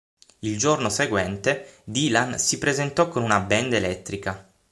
Il 0.39 0.57
giorno 0.57 0.89
seguente, 0.89 1.75
Dylan 1.83 2.39
si 2.39 2.57
presentò 2.57 3.07
con 3.07 3.21
una 3.21 3.39
band 3.39 3.73
elettrica. 3.73 4.43